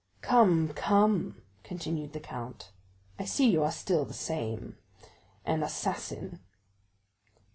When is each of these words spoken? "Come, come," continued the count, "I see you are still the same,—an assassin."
"Come, 0.21 0.69
come," 0.69 1.43
continued 1.63 2.13
the 2.13 2.19
count, 2.19 2.71
"I 3.19 3.25
see 3.25 3.51
you 3.51 3.61
are 3.61 3.71
still 3.71 4.03
the 4.03 4.15
same,—an 4.15 4.81
assassin." 5.61 6.39